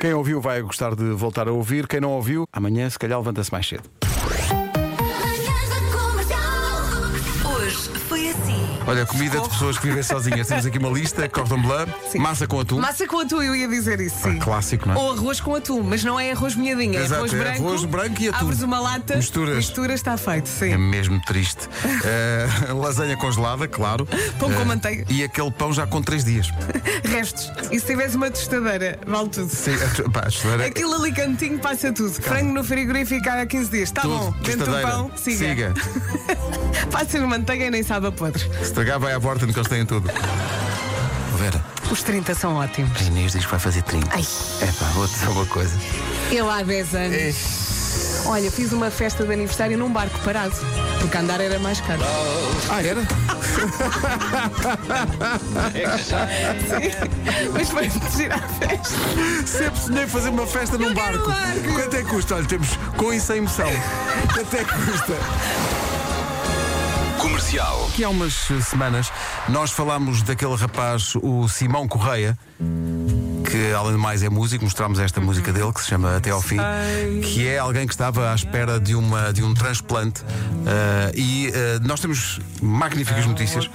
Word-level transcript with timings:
Quem 0.00 0.14
ouviu 0.14 0.40
vai 0.40 0.62
gostar 0.62 0.94
de 0.94 1.10
voltar 1.10 1.46
a 1.46 1.52
ouvir. 1.52 1.86
Quem 1.86 2.00
não 2.00 2.12
ouviu, 2.12 2.44
amanhã 2.50 2.88
se 2.88 2.98
calhar 2.98 3.18
levanta-se 3.18 3.52
mais 3.52 3.68
cedo. 3.68 3.82
Olha, 8.90 9.06
comida 9.06 9.38
de 9.40 9.48
pessoas 9.48 9.78
que 9.78 9.86
vivem 9.86 10.02
sozinhas. 10.02 10.46
Temos 10.48 10.66
aqui 10.66 10.78
uma 10.78 10.88
lista: 10.90 11.28
cordon 11.28 11.62
blanc, 11.62 11.92
Sim. 12.10 12.18
massa 12.18 12.46
com 12.46 12.60
atum. 12.60 12.80
Massa 12.80 13.06
com 13.06 13.20
atum, 13.20 13.40
eu 13.42 13.54
ia 13.54 13.68
dizer 13.68 14.00
isso, 14.00 14.16
sim. 14.22 14.38
Clássico, 14.38 14.88
não 14.88 14.94
é? 14.94 14.98
Ou 14.98 15.12
arroz 15.12 15.40
com 15.40 15.54
atum, 15.54 15.82
mas 15.82 16.02
não 16.02 16.18
é 16.18 16.32
arroz 16.32 16.54
molhadinho, 16.56 16.98
é 16.98 17.02
Exato, 17.04 17.14
arroz 17.20 17.32
é 17.32 17.38
branco. 17.38 17.66
arroz 17.68 17.84
branco 17.84 18.20
e 18.22 18.28
atum. 18.28 18.38
Abres 18.46 18.62
uma 18.62 18.80
lata, 18.80 19.16
Misturas. 19.16 19.56
mistura, 19.56 19.94
está 19.94 20.16
feito, 20.16 20.48
sim. 20.48 20.72
É 20.72 20.78
mesmo 20.78 21.20
triste. 21.22 21.68
Eh, 22.04 22.46
lasanha 22.74 23.16
congelada, 23.16 23.68
claro. 23.68 24.06
Pão 24.38 24.50
com 24.52 24.60
Eh, 24.60 24.64
manteiga. 24.64 25.04
E 25.08 25.22
aquele 25.22 25.50
pão 25.50 25.72
já 25.72 25.86
com 25.86 26.02
3 26.02 26.24
dias. 26.24 26.48
Restos. 27.04 27.50
E 27.70 27.78
se 27.78 27.86
tivesse 27.86 28.16
uma 28.16 28.30
tostadeira, 28.30 28.98
vale 29.06 29.28
tudo. 29.28 29.48
Sim, 29.50 29.72
a- 29.74 30.10
pá, 30.10 30.20
a 30.20 30.22
tostadeira- 30.24 30.66
Aquilo 30.66 30.94
ali 30.94 31.12
cantinho 31.12 31.58
passa 31.58 31.92
tudo. 31.92 32.12
Frango 32.14 32.52
no 32.52 32.64
frigorífico 32.64 33.28
há 33.28 33.46
15 33.46 33.70
dias. 33.70 33.88
Está 33.90 34.02
Tudo. 34.02 34.18
bom. 34.18 34.30
Dentro 34.42 34.50
do 34.52 34.64
Tostadeira. 34.66 34.90
pão, 34.90 35.10
siga. 35.16 35.38
Siga. 35.38 35.74
Passa 36.90 37.18
no 37.20 37.28
manteiga 37.28 37.66
e 37.66 37.70
nem 37.70 37.82
sabe 37.82 38.06
a 38.08 38.12
podre. 38.12 38.42
Estragar, 38.80 38.98
vai 38.98 39.12
à 39.12 39.20
porta 39.20 39.46
que 39.46 39.52
eles 39.52 39.68
têm 39.68 39.84
tudo. 39.84 40.10
Vera, 41.36 41.62
Os 41.90 42.02
30 42.02 42.34
são 42.34 42.56
ótimos. 42.56 42.98
a 42.98 43.04
Inês 43.04 43.32
diz 43.32 43.44
que 43.44 43.50
vai 43.50 43.60
fazer 43.60 43.82
30. 43.82 44.08
Ai. 44.10 44.24
É 44.62 44.66
pá, 44.72 44.86
vou-te 44.94 45.12
dizer 45.12 45.28
uma 45.28 45.44
coisa. 45.44 45.78
Eu 46.32 46.50
há 46.50 46.62
10 46.62 46.94
anos. 46.94 48.22
Olha, 48.24 48.50
fiz 48.50 48.72
uma 48.72 48.90
festa 48.90 49.22
de 49.26 49.34
aniversário 49.34 49.76
num 49.76 49.92
barco 49.92 50.18
parado. 50.20 50.54
Porque 50.98 51.14
andar 51.14 51.42
era 51.42 51.58
mais 51.58 51.78
caro. 51.82 52.00
Ah, 52.70 52.82
era? 52.82 53.02
Mas 57.52 57.68
foi 57.68 57.90
girar 58.16 58.42
a 58.42 58.48
festa. 58.48 58.96
Sempre 59.46 59.78
sonhei 59.80 60.06
fazer 60.06 60.30
uma 60.30 60.46
festa 60.46 60.78
num 60.78 60.94
barco. 60.94 61.28
barco. 61.28 61.72
Quanto 61.74 61.96
é 61.96 62.02
que 62.02 62.08
custa? 62.08 62.34
Olha, 62.36 62.46
temos 62.46 62.70
com 62.96 63.12
e 63.12 63.20
sem 63.20 63.36
emoção. 63.38 63.68
Quanto 64.32 64.56
é 64.56 64.64
que 64.64 64.72
custa? 64.90 65.14
Comercial. 67.30 67.86
Aqui 67.88 68.02
há 68.02 68.08
umas 68.08 68.34
semanas 68.68 69.12
nós 69.48 69.70
falámos 69.70 70.20
daquele 70.20 70.56
rapaz, 70.56 71.14
o 71.14 71.46
Simão 71.48 71.86
Correia, 71.86 72.36
que 73.50 73.72
além 73.72 73.92
de 73.92 73.98
mais 73.98 74.22
é 74.22 74.28
músico, 74.28 74.64
mostrámos 74.64 74.98
esta 74.98 75.20
música 75.20 75.52
dele 75.52 75.72
que 75.72 75.80
se 75.80 75.88
chama 75.88 76.16
Até 76.16 76.30
ao 76.30 76.40
Fim, 76.40 76.58
que 77.22 77.46
é 77.48 77.58
alguém 77.58 77.86
que 77.86 77.92
estava 77.92 78.30
à 78.30 78.34
espera 78.34 78.78
de, 78.78 78.94
uma, 78.94 79.32
de 79.32 79.42
um 79.42 79.52
transplante. 79.54 80.22
eh, 80.66 81.12
e 81.14 81.50
eh, 81.52 81.78
nós 81.82 82.00
temos 82.00 82.40
magníficas 82.62 83.26
notícias. 83.26 83.68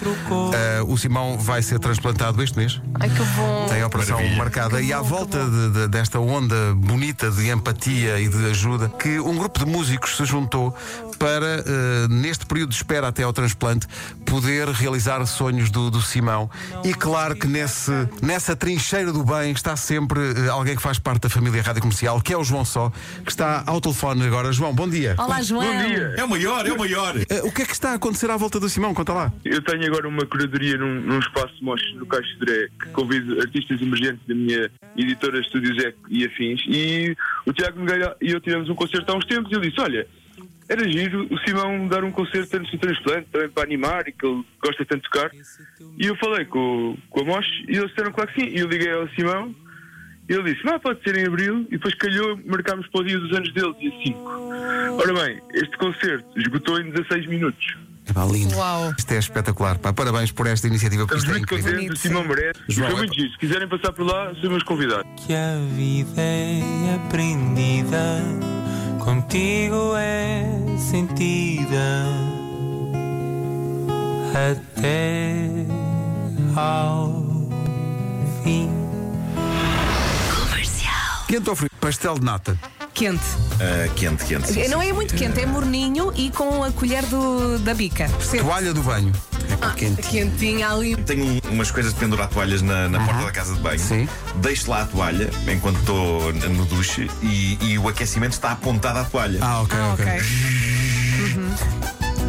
Eh, 0.53 0.81
o 0.87 0.97
Simão 0.97 1.37
vai 1.37 1.61
ser 1.61 1.79
transplantado 1.79 2.41
este 2.41 2.57
mês. 2.57 2.81
Ai 2.99 3.09
que 3.09 3.23
bom. 3.35 3.65
Tem 3.69 3.81
a 3.81 3.87
operação 3.87 4.23
marcada 4.37 4.81
e 4.81 4.93
à 4.93 5.01
volta 5.01 5.43
de- 5.43 5.69
de- 5.71 5.87
desta 5.87 6.19
onda 6.19 6.55
bonita 6.75 7.29
de 7.31 7.49
empatia 7.49 8.19
e 8.19 8.29
de 8.29 8.45
ajuda 8.47 8.87
que 8.89 9.19
um 9.19 9.35
grupo 9.37 9.59
de 9.59 9.65
músicos 9.65 10.15
se 10.15 10.25
juntou 10.25 10.73
para, 11.19 11.63
neste 12.09 12.45
período 12.45 12.69
de 12.69 12.75
espera 12.75 13.07
até 13.07 13.23
ao 13.23 13.31
transplante, 13.33 13.87
poder 14.25 14.67
realizar 14.69 15.25
sonhos 15.25 15.69
do, 15.69 15.89
do 15.89 16.01
Simão. 16.01 16.49
E 16.83 16.93
claro 16.93 17.35
que 17.35 17.47
nesse, 17.47 17.91
nessa 18.21 18.55
trincheira 18.55 19.11
do 19.11 19.23
bem 19.23 19.51
está 19.66 19.75
sempre 19.75 20.19
eh, 20.19 20.49
alguém 20.49 20.75
que 20.75 20.81
faz 20.81 20.99
parte 20.99 21.23
da 21.23 21.30
família 21.30 21.59
Rádio 21.59 21.81
Comercial, 21.81 22.21
que 22.21 22.31
é 22.31 22.38
o 22.38 22.44
João 22.44 22.63
Só, 22.63 22.91
que 23.23 23.31
está 23.31 23.63
ao 23.66 23.81
telefone 23.81 24.23
agora. 24.23 24.53
João, 24.53 24.75
bom 24.75 24.88
dia. 24.88 25.16
Olá, 25.17 25.41
João. 25.41 25.63
É 25.63 26.23
o 26.23 26.30
maior, 26.30 26.67
é 26.67 26.71
o 26.71 26.77
maior. 26.77 27.16
Eh, 27.17 27.41
o 27.44 27.52
que 27.52 27.63
é 27.63 27.66
que 27.66 27.73
está 27.73 27.91
a 27.91 27.93
acontecer 27.95 28.30
à 28.30 28.38
volta 28.38 28.59
do 28.59 28.69
Simão? 28.69 28.93
Conta 28.93 29.13
lá. 29.13 29.33
Eu 29.43 29.59
tenho 29.63 29.83
agora 29.88 30.08
uma 30.08 30.23
curadoria 30.27 30.77
num, 30.77 31.02
num 31.02 31.17
espaço 31.17 31.55
de 31.55 31.63
mostras 31.63 31.95
no 31.95 32.05
Caixo 32.05 32.30
de 32.39 32.45
Dré, 32.45 32.67
que 32.80 32.89
convido 32.89 33.41
artistas 33.41 33.81
emergentes 33.81 34.21
da 34.27 34.36
minha 34.36 34.69
editora 34.95 35.39
Estúdios 35.39 35.83
Eco 35.83 35.99
e 36.09 36.25
afins. 36.25 36.61
E 36.67 37.17
o 37.47 37.52
Tiago 37.52 37.80
Nogueira 37.80 38.16
e 38.21 38.31
eu 38.31 38.39
tivemos 38.39 38.69
um 38.69 38.75
concerto 38.75 39.11
há 39.11 39.17
uns 39.17 39.25
tempos 39.25 39.52
e 39.52 39.55
ele 39.55 39.69
disse: 39.69 39.81
Olha, 39.81 40.05
era 40.67 40.89
giro 40.89 41.27
o 41.31 41.38
Simão 41.39 41.88
dar 41.88 42.03
um 42.03 42.11
concerto 42.11 42.58
antes 42.58 42.71
do 42.71 42.77
transplante, 42.80 43.27
também 43.31 43.49
para 43.49 43.63
animar 43.63 44.08
e 44.08 44.11
que 44.11 44.26
ele 44.26 44.43
gosta 44.64 44.86
tanto 44.86 45.03
de 45.03 45.09
tocar. 45.09 45.30
E 45.98 46.05
eu 46.08 46.15
falei 46.17 46.45
com, 46.45 46.98
com 47.09 47.21
a 47.21 47.23
Mosh 47.23 47.48
e 47.67 47.76
eles 47.77 47.89
disseram 47.89 48.11
claro 48.11 48.31
que 48.33 48.42
sim. 48.42 48.48
E 48.49 48.59
eu 48.59 48.67
liguei 48.67 48.92
ao 48.92 49.08
Simão 49.09 49.53
e 50.27 50.33
ele 50.33 50.53
disse: 50.53 50.67
Ah, 50.67 50.80
pode 50.80 51.02
ser 51.03 51.17
em 51.17 51.26
abril. 51.27 51.61
E 51.70 51.71
depois 51.77 51.93
calhou, 51.95 52.39
marcámos 52.45 52.87
para 52.87 53.02
o 53.02 53.03
dia 53.03 53.20
dos 53.20 53.31
anos 53.36 53.53
dele, 53.53 53.73
dia 53.80 53.92
5. 54.05 54.20
Ora 54.98 55.14
bem, 55.14 55.42
este 55.53 55.77
concerto 55.77 56.26
esgotou 56.39 56.80
em 56.80 56.89
16 56.92 57.27
minutos. 57.27 57.77
É 58.08 58.14
pá, 58.14 58.23
lindo. 58.26 58.55
Uau. 58.55 58.93
Isto 58.97 59.11
é 59.14 59.17
espetacular. 59.17 59.80
Pá, 59.80 59.92
parabéns 59.92 60.32
por 60.32 60.45
esta 60.47 60.67
iniciativa, 60.67 61.03
Estamos 61.03 61.23
isto 61.23 61.33
é 61.33 61.37
muito 61.39 61.53
incrível. 61.55 61.73
contentes, 61.73 61.99
o 61.99 62.02
Simão 62.08 62.23
merece. 62.23 62.59
E 62.70 62.73
João, 62.73 62.89
foi 62.92 62.95
é 62.95 62.99
muito 62.99 63.09
pa- 63.15 63.20
giro. 63.20 63.32
Se 63.33 63.37
quiserem 63.39 63.67
passar 63.67 63.93
por 63.93 64.05
lá, 64.05 64.33
são 64.42 64.49
meus 64.52 64.64
convidados. 64.64 65.26
que 65.26 65.33
a 65.33 65.58
vida 65.76 66.21
é 66.21 66.95
aprendida, 66.95 68.21
contigo 69.05 69.95
é 69.95 70.43
sentida 70.80 72.05
até 74.33 75.45
ao 76.55 77.23
fim. 78.44 78.67
Quente 81.27 81.49
ou 81.49 81.55
frio? 81.55 81.70
Pastel 81.80 82.15
de 82.15 82.26
nata. 82.26 82.60
Quente. 82.95 83.21
Ah, 83.60 83.88
quente, 83.95 84.26
quente. 84.26 84.52
sim, 84.52 84.67
Não 84.70 84.82
é 84.82 84.92
muito 84.92 85.14
quente, 85.15 85.39
é 85.39 85.45
morninho 85.45 86.11
e 86.15 86.32
com 86.32 86.64
a 86.64 86.71
colher 86.71 87.05
do, 87.05 87.60
da 87.60 87.76
bica. 87.76 88.10
Percebe? 88.10 88.44
Toalha 88.44 88.73
do 88.73 88.82
banho. 88.82 89.14
Pá, 89.70 89.73
quente. 89.73 90.02
Quentinha 90.03 90.70
ali. 90.70 90.95
Tenho 90.98 91.26
um- 91.26 91.39
umas 91.52 91.71
coisas 91.71 91.93
de 91.93 91.99
pendurar 91.99 92.27
toalhas 92.30 92.61
na, 92.61 92.87
na 92.89 93.03
porta 93.05 93.23
da 93.26 93.31
casa 93.31 93.53
de 93.55 93.59
banho. 93.61 93.80
Sim. 93.80 94.08
Deixo 94.36 94.70
lá 94.70 94.81
a 94.81 94.86
toalha 94.86 95.30
enquanto 95.52 95.80
estou 95.80 96.33
no 96.33 96.65
duche 96.65 97.09
e, 97.21 97.58
e 97.61 97.77
o 97.80 97.87
aquecimento 97.87 98.33
está 98.33 98.52
apontado 98.52 98.99
à 98.99 99.03
toalha. 99.05 99.39
Ah, 99.42 99.61
ok, 99.61 99.77
Ah, 99.77 99.93
ok. 99.93 100.05
ok. 100.05 100.21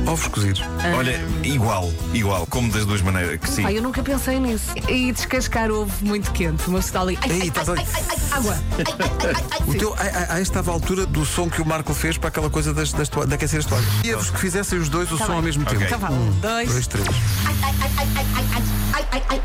Ovos 0.07 0.29
cozidos. 0.29 0.63
Olha, 0.97 1.21
igual, 1.43 1.93
igual, 2.15 2.47
como 2.47 2.71
das 2.73 2.87
duas 2.87 3.03
maneiras 3.03 3.41
que 3.41 3.51
sim. 3.51 3.65
Ai, 3.65 3.77
eu 3.79 3.83
nunca 3.83 4.03
pensei 4.03 4.39
nisso. 4.39 4.67
E 4.89 5.11
descascar 5.13 5.71
ovo 5.71 5.93
muito 6.01 6.31
quente. 6.33 6.69
Uma 6.69 6.79
pessoa 6.79 6.81
está 6.81 7.01
ali. 7.01 7.19
Ai, 7.23 7.31
Ei, 7.31 7.41
ai, 7.43 7.49
estás 7.49 7.69
ai, 7.69 7.79
ali. 7.79 7.87
ai, 7.93 8.03
ai, 8.09 8.17
ai, 8.21 8.39
água. 8.39 8.53
Ai, 8.55 8.61
ai, 8.79 8.85
ai, 8.87 9.35
ai, 9.35 9.45
ai, 9.51 9.59
O 9.67 9.73
sim. 9.73 9.79
teu, 9.79 9.95
ai, 9.99 10.09
ai, 10.15 10.27
ai, 10.31 10.43
estava 10.43 10.71
à 10.71 10.75
altura 10.75 11.07
do 11.07 11.27
som 11.27 11.51
que 11.51 11.61
o 11.61 11.67
Marco 11.67 11.93
fez 11.93 12.17
para 12.19 12.29
aquela 12.29 12.49
coisa 12.49 12.73
das, 12.73 12.93
das 12.93 13.09
toalhas, 13.09 13.29
de 13.31 13.35
aquecer 13.35 13.59
as 13.59 13.67
toalhas. 13.67 13.89
Queria-vos 14.01 14.31
que 14.31 14.39
fizessem 14.39 14.79
os 14.79 14.89
dois 14.89 15.11
o 15.11 15.19
som 15.19 15.27
bem. 15.27 15.37
ao 15.37 15.43
mesmo 15.43 15.65
tempo. 15.65 15.77
Ok. 15.83 15.87
Então 15.87 15.99
vá, 15.99 16.11
um, 16.11 16.31
dois. 16.41 16.71
Dois, 16.71 16.87
três. 16.87 17.07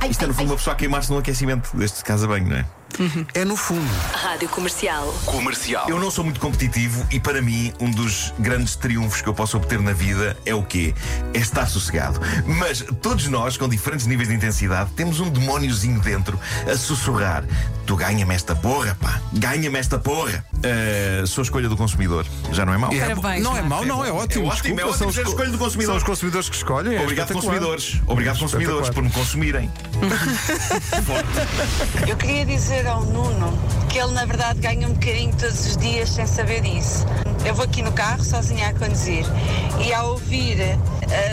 Isto 0.10 0.24
é 0.24 0.28
no 0.28 0.34
fundo 0.34 0.50
uma 0.52 0.58
pessoa 0.58 0.74
a 0.76 0.78
queimar-se 0.78 1.10
no 1.10 1.18
aquecimento 1.18 1.76
deste 1.76 2.04
casa-banho, 2.04 2.48
não 2.48 2.58
é? 2.58 2.66
É 3.34 3.46
no 3.46 3.56
fundo. 3.56 3.90
Rádio 4.14 4.50
Comercial. 4.50 5.14
Comercial. 5.26 5.90
Eu 5.90 6.00
não 6.00 6.12
sou 6.12 6.24
muito 6.24 6.40
competitivo 6.40 7.06
e 7.12 7.20
para 7.20 7.42
mim 7.42 7.74
um 7.80 7.90
dos 7.90 8.34
grandes 8.40 8.76
triunfos 8.76 9.22
que 9.22 9.30
eu 9.30 9.34
posso 9.34 9.58
obter 9.58 9.80
na 9.80 9.94
vida 9.94 10.38
é 10.46 10.54
o 10.54 10.64
quê? 10.64 10.94
É 11.34 11.40
estar 11.40 11.66
sossegado. 11.68 12.20
Mas 12.46 12.84
todos 13.02 13.28
nós, 13.28 13.58
com 13.58 13.68
diferentes 13.68 14.06
níveis 14.06 14.30
de 14.30 14.36
intensidade, 14.36 14.92
temos 14.96 15.20
um 15.20 15.30
demóniozinho 15.30 16.00
dentro 16.00 16.40
a 16.72 16.76
sussurrar. 16.78 17.44
Tu 17.92 17.98
ganha-me 17.98 18.34
esta 18.34 18.56
porra, 18.56 18.98
pá. 19.02 19.20
Ganha-me 19.34 19.78
esta 19.78 20.00
porra. 20.00 20.46
Uh, 20.56 21.28
sou 21.28 21.42
a 21.42 21.44
escolha 21.44 21.68
do 21.68 21.76
consumidor. 21.76 22.26
Já 22.50 22.66
não 22.66 22.74
é 22.74 22.78
mau? 22.78 22.90
É, 22.94 23.00
Parabéns, 23.02 23.44
não 23.44 23.58
é 23.58 23.62
mau, 23.62 23.86
não, 23.86 24.06
é 24.06 24.10
ótimo. 24.10 24.46
É 24.46 24.48
ótimo, 24.48 24.52
Desculpa, 24.54 24.82
é 24.82 24.86
ótimo 24.86 24.98
são 24.98 25.08
os 25.10 25.16
ser 25.16 25.20
a 25.20 25.24
co- 25.26 25.30
escolha 25.32 25.50
do 25.50 25.58
consumidor. 25.58 25.92
São 25.92 25.98
os 25.98 26.04
consumidores 26.04 26.50
que 26.50 26.56
escolhem. 26.56 26.96
é 26.96 27.02
Obrigado, 27.02 27.34
consumidores. 27.34 28.02
Obrigado, 28.08 28.40
consumidores, 28.40 28.90
por 28.92 29.04
me 29.04 29.12
consumirem. 29.12 29.70
Eu 32.08 32.16
queria 32.16 32.46
dizer 32.46 32.88
ao 32.88 33.04
Nuno 33.04 33.60
que 33.90 33.98
ele, 33.98 34.14
na 34.14 34.24
verdade, 34.24 34.62
ganha 34.62 34.88
um 34.88 34.94
bocadinho 34.94 35.36
todos 35.36 35.66
os 35.66 35.76
dias 35.76 36.12
sem 36.12 36.26
saber 36.26 36.62
disso. 36.62 37.06
Eu 37.44 37.54
vou 37.54 37.66
aqui 37.66 37.82
no 37.82 37.92
carro, 37.92 38.24
sozinha 38.24 38.70
a 38.70 38.74
conduzir, 38.74 39.26
e 39.86 39.94
ao 39.94 40.12
ouvir 40.12 40.62
eh, 40.62 40.78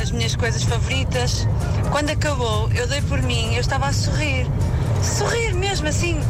as 0.03 0.11
minhas 0.11 0.35
coisas 0.35 0.65
favoritas, 0.65 1.47
quando 1.93 2.11
acabou, 2.11 2.69
eu 2.73 2.89
dei 2.89 3.01
por 3.03 3.23
mim, 3.23 3.55
eu 3.55 3.61
estava 3.61 3.87
a 3.87 3.93
sorrir. 3.93 4.45
Sorrir 5.01 5.55
mesmo, 5.55 5.87
assim, 5.87 6.21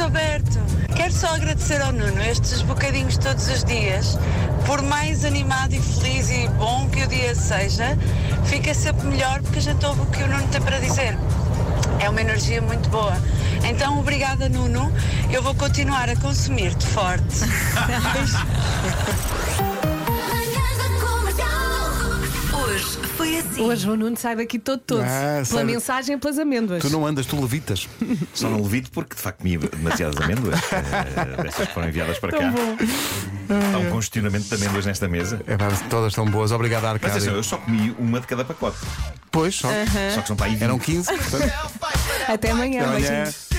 sorriso 0.00 0.04
aberto. 0.04 0.58
Quero 0.96 1.12
só 1.12 1.28
agradecer 1.34 1.80
ao 1.82 1.92
Nuno 1.92 2.22
estes 2.22 2.62
bocadinhos 2.62 3.18
todos 3.18 3.48
os 3.48 3.64
dias, 3.64 4.18
por 4.66 4.80
mais 4.82 5.24
animado 5.24 5.74
e 5.74 5.80
feliz 5.80 6.30
e 6.30 6.48
bom 6.58 6.88
que 6.88 7.04
o 7.04 7.06
dia 7.06 7.34
seja, 7.34 7.98
fica 8.44 8.72
sempre 8.72 9.06
melhor 9.06 9.40
porque 9.42 9.58
a 9.58 9.62
gente 9.62 9.84
o 9.84 10.06
que 10.06 10.22
o 10.22 10.28
Nuno 10.28 10.46
tem 10.48 10.60
para 10.62 10.78
dizer. 10.78 11.16
É 11.98 12.08
uma 12.08 12.20
energia 12.20 12.62
muito 12.62 12.88
boa. 12.88 13.16
Então, 13.68 13.98
obrigada, 13.98 14.48
Nuno. 14.48 14.92
Eu 15.30 15.42
vou 15.42 15.54
continuar 15.54 16.08
a 16.08 16.16
consumir-te 16.16 16.86
forte. 16.86 17.40
Hoje 22.80 22.98
foi 23.16 23.36
assim. 23.38 23.60
Hoje 23.62 23.90
o 23.90 23.96
Nuno 23.96 24.16
sai 24.16 24.34
daqui 24.36 24.58
todo 24.58 24.80
todo. 24.80 25.02
Ah, 25.02 25.32
pela 25.34 25.44
sai- 25.44 25.64
mensagem 25.64 26.16
e 26.16 26.18
pelas 26.18 26.38
amêndoas. 26.38 26.80
Tu 26.82 26.90
não 26.90 27.06
andas, 27.06 27.26
tu 27.26 27.38
levitas. 27.40 27.88
Só 28.34 28.48
não 28.48 28.62
levito 28.62 28.90
porque 28.90 29.14
de 29.14 29.20
facto 29.22 29.38
comi 29.38 29.58
demasiadas 29.58 30.16
amêndoas. 30.22 30.58
eh, 30.72 31.42
Dessas 31.42 31.68
que 31.68 31.74
foram 31.74 31.88
enviadas 31.88 32.18
para 32.18 32.32
cá. 32.38 32.52
Há 33.74 33.78
um 33.78 33.90
congestionamento 33.90 34.48
de 34.48 34.54
amêndoas 34.54 34.86
nesta 34.86 35.08
mesa. 35.08 35.40
É, 35.46 35.56
pá, 35.56 35.68
todas 35.90 36.12
estão 36.12 36.24
boas. 36.26 36.52
Obrigado, 36.52 36.82
Mas 36.84 36.92
Arcádio. 36.92 37.16
atenção, 37.16 37.34
eu 37.34 37.42
só 37.42 37.58
comi 37.58 37.94
uma 37.98 38.20
de 38.20 38.26
cada 38.26 38.44
pacote. 38.44 38.78
Pois, 39.30 39.54
só. 39.56 39.68
Só 40.14 40.20
que 40.22 40.26
são 40.28 40.36
para 40.36 40.46
aí 40.46 40.52
20. 40.52 40.62
Eram 40.62 40.78
15. 40.78 41.06
portanto, 41.12 41.52
Até 42.28 42.50
amanhã. 42.50 42.84
amanhã. 42.84 43.24
beijinhos. 43.24 43.50